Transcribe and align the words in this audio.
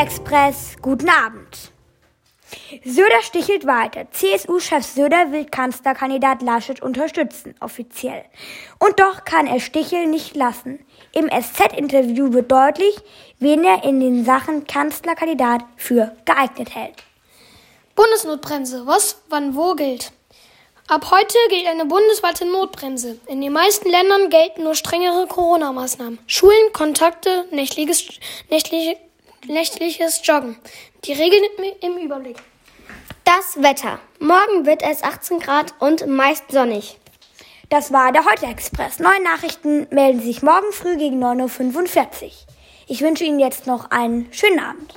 Express, 0.00 0.76
guten 0.80 1.08
Abend. 1.08 1.72
Söder 2.84 3.20
stichelt 3.20 3.66
weiter. 3.66 4.06
CSU-Chef 4.12 4.86
Söder 4.86 5.32
will 5.32 5.44
Kanzlerkandidat 5.44 6.40
Laschet 6.40 6.80
unterstützen, 6.80 7.56
offiziell. 7.58 8.24
Und 8.78 9.00
doch 9.00 9.24
kann 9.24 9.48
er 9.48 9.58
Stichel 9.58 10.06
nicht 10.06 10.36
lassen. 10.36 10.78
Im 11.12 11.28
SZ-Interview 11.28 12.32
wird 12.32 12.52
deutlich, 12.52 12.94
wen 13.40 13.64
er 13.64 13.82
in 13.82 13.98
den 13.98 14.24
Sachen 14.24 14.68
Kanzlerkandidat 14.68 15.64
für 15.74 16.16
geeignet 16.24 16.76
hält. 16.76 17.02
Bundesnotbremse. 17.96 18.86
Was, 18.86 19.20
wann, 19.30 19.56
wo 19.56 19.74
gilt? 19.74 20.12
Ab 20.86 21.10
heute 21.10 21.36
gilt 21.48 21.66
eine 21.66 21.86
bundesweite 21.86 22.46
Notbremse. 22.46 23.18
In 23.26 23.40
den 23.40 23.52
meisten 23.52 23.90
Ländern 23.90 24.30
gelten 24.30 24.62
nur 24.62 24.76
strengere 24.76 25.26
Corona-Maßnahmen. 25.26 26.20
Schulen, 26.28 26.72
Kontakte, 26.72 27.46
nächtliches, 27.50 28.04
nächtliche, 28.48 28.96
nächtliches 29.46 30.20
Joggen. 30.24 30.56
Die 31.04 31.12
Regeln 31.12 31.44
im 31.80 31.98
Überblick. 31.98 32.38
Das 33.24 33.62
Wetter. 33.62 33.98
Morgen 34.20 34.66
wird 34.66 34.82
es 34.82 35.02
18 35.02 35.38
Grad 35.38 35.74
und 35.78 36.06
meist 36.06 36.50
sonnig. 36.50 36.98
Das 37.68 37.92
war 37.92 38.12
der 38.12 38.24
Heute 38.24 38.46
Express. 38.46 38.98
Neue 38.98 39.22
Nachrichten 39.22 39.86
melden 39.90 40.20
sich 40.20 40.42
morgen 40.42 40.72
früh 40.72 40.96
gegen 40.96 41.22
9.45 41.22 42.24
Uhr. 42.24 42.30
Ich 42.86 43.02
wünsche 43.02 43.24
Ihnen 43.24 43.38
jetzt 43.38 43.66
noch 43.66 43.90
einen 43.90 44.32
schönen 44.32 44.60
Abend. 44.60 44.94